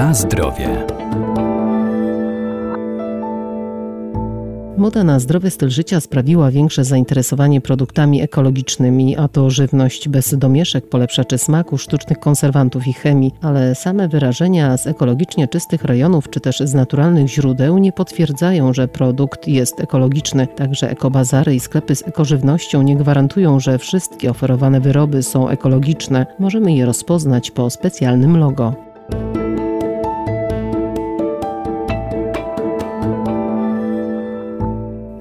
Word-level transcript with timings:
Na 0.00 0.14
zdrowie. 0.14 0.86
Moda 4.76 5.04
na 5.04 5.20
zdrowy 5.20 5.50
styl 5.50 5.70
życia 5.70 6.00
sprawiła 6.00 6.50
większe 6.50 6.84
zainteresowanie 6.84 7.60
produktami 7.60 8.22
ekologicznymi, 8.22 9.16
a 9.16 9.28
to 9.28 9.50
żywność 9.50 10.08
bez 10.08 10.34
domieszek, 10.38 10.88
polepszaczy 10.88 11.38
smaku, 11.38 11.78
sztucznych 11.78 12.18
konserwantów 12.18 12.86
i 12.86 12.92
chemii, 12.92 13.34
ale 13.42 13.74
same 13.74 14.08
wyrażenia 14.08 14.76
z 14.76 14.86
ekologicznie 14.86 15.48
czystych 15.48 15.84
rejonów 15.84 16.30
czy 16.30 16.40
też 16.40 16.58
z 16.58 16.74
naturalnych 16.74 17.28
źródeł 17.28 17.78
nie 17.78 17.92
potwierdzają, 17.92 18.72
że 18.72 18.88
produkt 18.88 19.48
jest 19.48 19.80
ekologiczny. 19.80 20.46
Także 20.46 20.90
ekobazary 20.90 21.54
i 21.54 21.60
sklepy 21.60 21.94
z 21.96 22.08
ekożywnością 22.08 22.82
nie 22.82 22.96
gwarantują, 22.96 23.60
że 23.60 23.78
wszystkie 23.78 24.30
oferowane 24.30 24.80
wyroby 24.80 25.22
są 25.22 25.48
ekologiczne. 25.48 26.26
Możemy 26.38 26.72
je 26.74 26.86
rozpoznać 26.86 27.50
po 27.50 27.70
specjalnym 27.70 28.36
logo. 28.36 28.74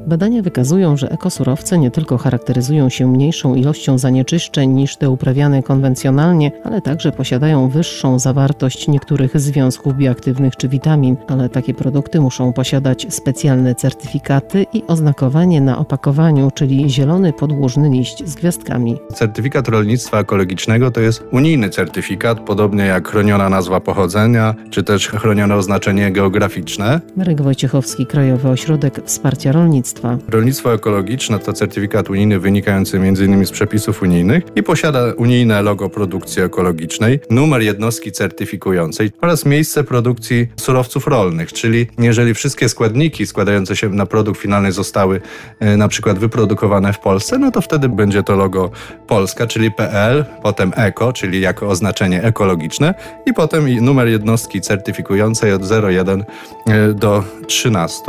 Badania 0.09 0.41
wykazują, 0.41 0.98
że 0.98 1.12
ekosurowce 1.12 1.77
nie 1.77 1.91
tylko 1.91 2.18
charakteryzują 2.18 2.90
się 2.90 3.08
mniejszą 3.08 3.55
ilością 3.55 3.98
zanieczyszczeń 3.98 4.72
niż 4.72 4.98
te 4.98 5.09
uprawiane 5.09 5.63
konwencjonalnie, 5.63 6.52
ale 6.63 6.82
także 6.82 7.12
posiadają 7.12 7.70
wyższą 7.70 8.20
zawartość 8.20 8.88
niektórych 8.88 9.40
związków 9.40 9.98
bioaktywnych 9.98 10.55
czy 10.55 10.68
witamin, 10.68 11.18
ale 11.27 11.49
takie 11.49 11.73
produkty 11.73 12.22
muszą 12.22 12.54
posiadać 12.54 13.08
specjalne 13.09 13.76
certyfikaty 13.76 14.66
i 14.73 14.84
oznakowanie 14.88 15.62
na 15.62 15.77
opakowaniu, 15.77 16.52
czyli 16.52 16.90
zielony 16.90 17.34
podłużny 17.34 17.90
liść 17.90 18.23
z 18.26 18.35
gwiazdkami. 18.35 18.98
Certyfikat 19.13 19.68
rolnictwa 19.68 20.20
ekologicznego 20.20 20.91
to 20.91 21.02
jest 21.02 21.23
unijny 21.32 21.70
certyfikat, 21.70 22.40
podobnie 22.40 22.84
jak 22.85 23.07
chroniona 23.07 23.49
nazwa 23.49 23.80
pochodzenia, 23.80 24.55
czy 24.70 24.84
też 24.84 25.07
chronione 25.07 25.55
oznaczenie 25.55 26.12
geograficzne. 26.12 27.02
Marek 27.15 27.41
Wojciechowski, 27.41 28.05
Krajowy 28.05 28.49
Ośrodek 28.49 29.02
Wsparcia 29.05 29.52
Rolnictwa. 29.52 29.99
Rolnictwo. 30.30 30.74
Ekologiczne 30.74 31.40
to 31.40 31.54
certyfikat 31.54 32.10
unijny 32.10 32.40
wynikający 32.40 32.98
m.in. 32.98 33.46
z 33.46 33.52
przepisów 33.52 34.02
unijnych 34.02 34.44
i 34.55 34.64
posiada 34.64 35.14
unijne 35.18 35.62
logo 35.62 35.90
produkcji 35.90 36.42
ekologicznej, 36.42 37.20
numer 37.30 37.62
jednostki 37.62 38.12
certyfikującej 38.12 39.12
oraz 39.22 39.46
miejsce 39.46 39.84
produkcji 39.84 40.48
surowców 40.55 41.08
rolnych, 41.08 41.54
czyli 41.54 41.88
jeżeli 41.98 42.34
wszystkie 42.34 42.70
składniki 42.70 43.27
składające 43.27 43.76
się 43.76 43.90
na 43.90 44.05
produkt 44.05 44.42
finalny 44.42 44.72
zostały 44.72 45.22
e, 45.60 45.77
na 45.77 45.88
przykład 45.88 46.20
wyprodukowane 46.20 46.94
w 46.94 47.00
Polsce, 47.00 47.38
no 47.38 47.52
to 47.52 47.62
wtedy 47.62 47.90
będzie 47.90 48.24
to 48.24 48.36
logo 48.36 48.72
Polska, 49.08 49.48
czyli 49.48 49.72
PL, 49.72 50.26
potem 50.44 50.72
EKO, 50.76 51.14
czyli 51.14 51.42
jako 51.42 51.68
oznaczenie 51.68 52.24
ekologiczne 52.24 52.94
i 53.26 53.34
potem 53.34 53.86
numer 53.86 54.08
jednostki 54.08 54.62
certyfikującej 54.62 55.54
od 55.54 55.62
01 55.72 56.24
e, 56.68 56.94
do 56.94 57.24
13 57.48 58.04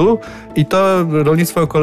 i 0.57 0.67
to 0.67 1.07
rolnictwo 1.11 1.63
ekologiczne 1.63 1.80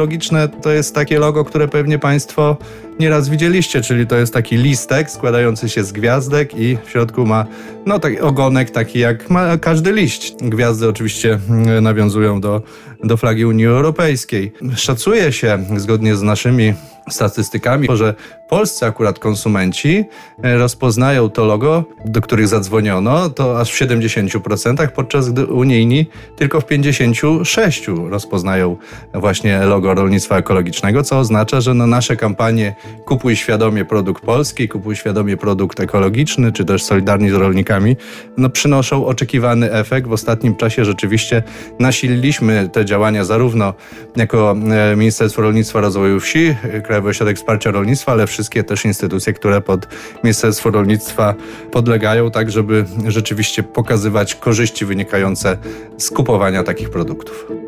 to 0.48 0.70
jest 0.70 0.94
takie 0.94 1.18
logo, 1.18 1.44
które 1.44 1.68
pewnie 1.68 1.98
Państwo 1.98 2.56
nieraz 2.98 3.28
widzieliście, 3.28 3.80
czyli 3.80 4.06
to 4.06 4.16
jest 4.16 4.32
taki 4.32 4.56
listek 4.56 5.10
składający 5.10 5.68
się 5.68 5.84
z 5.84 5.92
gwiazdek 5.92 6.54
i 6.54 6.78
w 6.84 6.90
środku 6.90 7.26
ma 7.26 7.46
no 7.86 7.98
taki 7.98 8.20
ogonek 8.20 8.70
taki 8.70 8.98
jak 8.98 9.30
ma 9.30 9.58
każdy 9.58 9.92
liść. 9.92 10.34
Gwiazdy 10.40 10.88
oczywiście 10.88 11.38
mm, 11.50 11.84
nawiązują 11.84 12.40
do, 12.40 12.62
do 13.04 13.16
flagi 13.16 13.44
Unii 13.44 13.66
Europejskiej. 13.66 14.52
Szacuje 14.76 15.32
się 15.32 15.64
zgodnie 15.76 16.16
z 16.16 16.22
naszymi 16.22 16.74
statystykami, 17.10 17.88
że 17.94 18.14
polscy 18.48 18.86
akurat 18.86 19.18
konsumenci 19.18 20.04
e, 20.42 20.58
rozpoznają 20.58 21.30
to 21.30 21.44
logo, 21.44 21.84
do 22.04 22.20
których 22.20 22.48
zadzwoniono, 22.48 23.30
to 23.30 23.60
aż 23.60 23.72
w 23.72 23.80
70%, 23.80 24.88
podczas 24.88 25.30
gdy 25.30 25.46
unijni 25.46 26.06
tylko 26.36 26.60
w 26.60 26.66
56% 26.66 28.08
rozpoznają 28.08 28.76
właśnie 29.14 29.58
logo 29.58 29.94
rolnictwa 29.94 30.36
ekologicznego, 30.38 31.02
co 31.02 31.18
oznacza, 31.18 31.60
że 31.60 31.74
no 31.74 31.86
nasze 31.86 32.16
kampanie 32.16 32.74
kupuj 33.04 33.36
świadomie 33.36 33.84
produkt 33.84 34.24
polski, 34.24 34.68
kupuj 34.68 34.96
świadomie 34.96 35.36
produkt 35.36 35.80
ekologiczny, 35.80 36.52
czy 36.52 36.64
też 36.64 36.82
solidarni 36.82 37.30
z 37.30 37.34
rolnikami, 37.34 37.96
no 38.36 38.50
przynoszą 38.50 39.06
oczekiwany 39.06 39.72
efekt. 39.72 40.08
W 40.08 40.12
ostatnim 40.12 40.56
czasie 40.56 40.84
rzeczywiście 40.84 41.42
nasililiśmy 41.78 42.68
te 42.72 42.84
działania 42.84 43.24
zarówno 43.24 43.74
jako 44.16 44.56
e, 44.92 44.96
Ministerstwo 44.96 45.42
Rolnictwa 45.42 45.80
Rozwoju 45.80 46.20
Wsi, 46.20 46.54
Krajowy 46.84 47.08
Ośrodek 47.08 47.36
Wsparcia 47.36 47.70
Rolnictwa, 47.70 48.12
ale 48.12 48.26
wszystkie 48.26 48.64
też 48.64 48.84
instytucje, 48.84 49.32
które 49.32 49.60
pod 49.60 49.88
Ministerstwo 50.24 50.70
Rolnictwa 50.70 51.34
podlegają, 51.72 52.30
tak 52.30 52.50
żeby 52.50 52.84
rzeczywiście 53.06 53.62
pokazywać 53.62 54.34
korzyści 54.34 54.84
wynikające 54.84 55.58
z 55.98 56.10
kupowania 56.10 56.62
takich 56.62 56.90
produktów. 56.90 57.67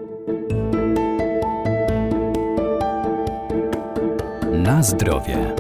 Na 4.62 4.82
zdrowie. 4.82 5.54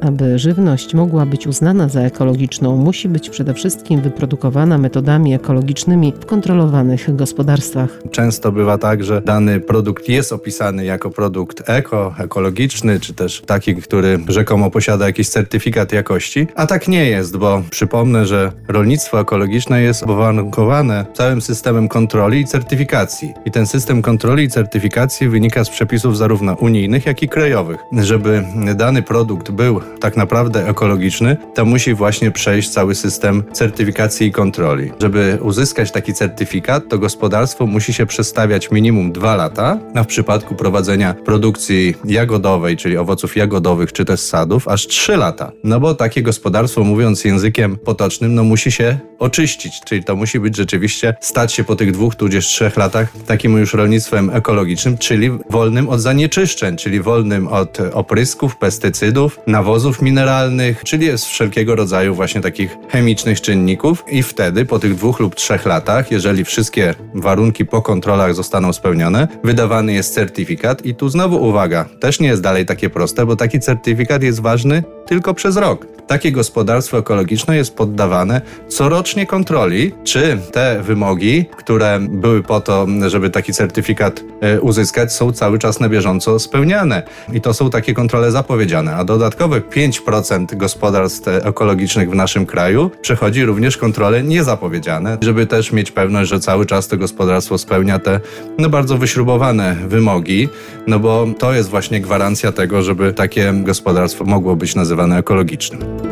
Aby 0.00 0.38
żywność 0.38 0.94
mogła 0.94 1.26
być 1.26 1.46
uznana 1.46 1.88
za 1.88 2.00
ekologiczną, 2.00 2.76
musi 2.76 3.08
być 3.08 3.30
przede 3.30 3.54
wszystkim 3.54 4.00
wyprodukowana 4.00 4.78
metodami 4.78 5.34
ekologicznymi 5.34 6.12
w 6.20 6.26
kontrolowanych 6.26 7.16
gospodarstwach. 7.16 8.02
Często 8.10 8.52
bywa 8.52 8.78
tak, 8.78 9.04
że 9.04 9.20
dany 9.20 9.60
produkt 9.60 10.08
jest 10.08 10.32
opisany 10.32 10.84
jako 10.84 11.10
produkt 11.10 11.62
eko, 11.66 12.14
ekologiczny, 12.18 13.00
czy 13.00 13.14
też 13.14 13.42
taki, 13.46 13.74
który 13.74 14.18
rzekomo 14.28 14.70
posiada 14.70 15.06
jakiś 15.06 15.28
certyfikat 15.28 15.92
jakości, 15.92 16.46
a 16.54 16.66
tak 16.66 16.88
nie 16.88 17.06
jest, 17.06 17.36
bo 17.36 17.62
przypomnę, 17.70 18.26
że 18.26 18.52
rolnictwo 18.68 19.20
ekologiczne 19.20 19.82
jest 19.82 20.02
owarunkowane 20.02 21.06
całym 21.14 21.40
systemem 21.40 21.88
kontroli 21.88 22.40
i 22.40 22.44
certyfikacji. 22.44 23.32
I 23.44 23.50
ten 23.50 23.66
system 23.66 24.02
kontroli 24.02 24.44
i 24.44 24.48
certyfikacji 24.48 25.28
wynika 25.28 25.64
z 25.64 25.70
przepisów 25.70 26.16
zarówno 26.16 26.54
unijnych, 26.54 27.06
jak 27.06 27.22
i 27.22 27.28
krajowych. 27.28 27.80
Żeby 27.92 28.44
dany 28.74 29.02
produkt 29.02 29.50
był 29.50 29.80
tak 30.00 30.16
naprawdę 30.16 30.68
ekologiczny, 30.68 31.36
to 31.54 31.64
musi 31.64 31.94
właśnie 31.94 32.30
przejść 32.30 32.68
cały 32.68 32.94
system 32.94 33.42
certyfikacji 33.52 34.26
i 34.26 34.32
kontroli. 34.32 34.92
Żeby 35.00 35.38
uzyskać 35.42 35.90
taki 35.90 36.14
certyfikat, 36.14 36.88
to 36.88 36.98
gospodarstwo 36.98 37.66
musi 37.66 37.92
się 37.92 38.06
przestawiać 38.06 38.70
minimum 38.70 39.12
dwa 39.12 39.36
lata, 39.36 39.78
a 39.94 40.02
w 40.02 40.06
przypadku 40.06 40.54
prowadzenia 40.54 41.14
produkcji 41.14 41.94
jagodowej, 42.04 42.76
czyli 42.76 42.96
owoców 42.96 43.36
jagodowych 43.36 43.92
czy 43.92 44.04
też 44.04 44.20
sadów, 44.20 44.68
aż 44.68 44.86
trzy 44.86 45.16
lata. 45.16 45.52
No 45.64 45.80
bo 45.80 45.94
takie 45.94 46.22
gospodarstwo, 46.22 46.84
mówiąc 46.84 47.24
językiem 47.24 47.76
potocznym, 47.76 48.34
no 48.34 48.44
musi 48.44 48.72
się 48.72 48.98
oczyścić, 49.18 49.80
czyli 49.84 50.04
to 50.04 50.16
musi 50.16 50.40
być 50.40 50.56
rzeczywiście 50.56 51.14
stać 51.20 51.52
się 51.52 51.64
po 51.64 51.76
tych 51.76 51.92
dwóch 51.92 52.14
tudzież 52.14 52.46
trzech 52.46 52.76
latach 52.76 53.12
takim 53.26 53.58
już 53.58 53.74
rolnictwem 53.74 54.30
ekologicznym, 54.30 54.98
czyli 54.98 55.30
wolnym 55.50 55.88
od 55.88 56.00
zanieczyszczeń, 56.00 56.76
czyli 56.76 57.00
wolnym 57.00 57.48
od 57.48 57.78
oprysków, 57.92 58.56
pestycydów, 58.56 59.38
nawozów, 59.46 59.89
nawozów 59.90 60.02
mineralnych, 60.02 60.84
czyli 60.84 61.06
jest 61.06 61.24
wszelkiego 61.24 61.76
rodzaju 61.76 62.14
właśnie 62.14 62.40
takich 62.40 62.76
chemicznych 62.88 63.40
czynników 63.40 64.04
i 64.10 64.22
wtedy 64.22 64.64
po 64.64 64.78
tych 64.78 64.94
dwóch 64.94 65.20
lub 65.20 65.34
trzech 65.34 65.66
latach, 65.66 66.10
jeżeli 66.10 66.44
wszystkie 66.44 66.94
warunki 67.14 67.64
po 67.64 67.82
kontrolach 67.82 68.34
zostaną 68.34 68.72
spełnione, 68.72 69.28
wydawany 69.44 69.92
jest 69.92 70.14
certyfikat 70.14 70.86
i 70.86 70.94
tu 70.94 71.08
znowu 71.08 71.48
uwaga, 71.48 71.84
też 72.00 72.20
nie 72.20 72.28
jest 72.28 72.42
dalej 72.42 72.66
takie 72.66 72.90
proste, 72.90 73.26
bo 73.26 73.36
taki 73.36 73.60
certyfikat 73.60 74.22
jest 74.22 74.40
ważny 74.40 74.82
tylko 75.06 75.34
przez 75.34 75.56
rok. 75.56 75.86
Takie 76.06 76.32
gospodarstwo 76.32 76.98
ekologiczne 76.98 77.56
jest 77.56 77.76
poddawane 77.76 78.40
corocznie 78.68 79.26
kontroli, 79.26 79.92
czy 80.04 80.38
te 80.52 80.82
wymogi, 80.82 81.44
które 81.56 81.98
były 82.00 82.42
po 82.42 82.60
to, 82.60 82.86
żeby 83.06 83.30
taki 83.30 83.52
certyfikat 83.52 84.24
e, 84.40 84.60
uzyskać, 84.60 85.12
są 85.12 85.32
cały 85.32 85.58
czas 85.58 85.80
na 85.80 85.88
bieżąco 85.88 86.38
spełniane. 86.38 87.02
I 87.32 87.40
to 87.40 87.54
są 87.54 87.70
takie 87.70 87.94
kontrole 87.94 88.30
zapowiedziane. 88.30 88.94
A 88.94 89.04
dodatkowe 89.04 89.60
5% 89.88 90.56
gospodarstw 90.56 91.28
ekologicznych 91.28 92.10
w 92.10 92.14
naszym 92.14 92.46
kraju 92.46 92.90
przechodzi 93.02 93.44
również 93.44 93.76
kontrole 93.76 94.22
niezapowiedziane, 94.22 95.18
żeby 95.20 95.46
też 95.46 95.72
mieć 95.72 95.90
pewność, 95.90 96.30
że 96.30 96.40
cały 96.40 96.66
czas 96.66 96.88
to 96.88 96.96
gospodarstwo 96.96 97.58
spełnia 97.58 97.98
te 97.98 98.20
no, 98.58 98.68
bardzo 98.68 98.98
wyśrubowane 98.98 99.76
wymogi, 99.88 100.48
no 100.86 100.98
bo 100.98 101.26
to 101.38 101.52
jest 101.52 101.68
właśnie 101.68 102.00
gwarancja 102.00 102.52
tego, 102.52 102.82
żeby 102.82 103.12
takie 103.12 103.52
gospodarstwo 103.52 104.24
mogło 104.24 104.56
być 104.56 104.74
nazywane 104.74 105.18
ekologicznym. 105.18 106.09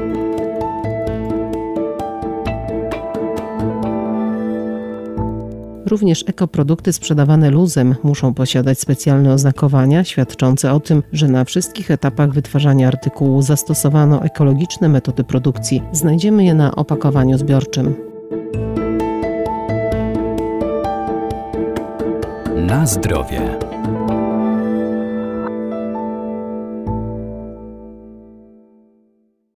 Również 5.89 6.25
ekoprodukty 6.27 6.93
sprzedawane 6.93 7.51
luzem 7.51 7.95
muszą 8.03 8.35
posiadać 8.35 8.81
specjalne 8.81 9.33
oznakowania 9.33 10.05
świadczące 10.05 10.73
o 10.73 10.81
tym, 10.81 11.03
że 11.13 11.29
na 11.29 11.45
wszystkich 11.45 11.91
etapach 11.91 12.33
wytwarzania 12.33 12.89
artykułu 12.89 13.43
zastosowano 13.43 14.25
ekologiczne 14.25 14.89
metody 14.89 15.25
produkcji. 15.25 15.83
Znajdziemy 15.93 16.45
je 16.45 16.55
na 16.55 16.75
opakowaniu 16.75 17.39
zbiorczym. 17.39 17.95
Na 22.57 22.87
zdrowie. 22.87 23.59